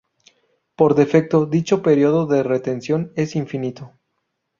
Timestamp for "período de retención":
1.83-3.11